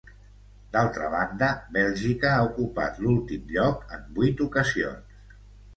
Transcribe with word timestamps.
D'altra 0.75 1.09
banda, 1.15 1.49
Bèlgica 1.77 2.33
ha 2.37 2.49
ocupat 2.49 2.99
l'últim 3.05 3.45
lloc 3.59 3.87
en 3.99 4.13
vuit 4.19 4.45
ocasions. 4.49 5.25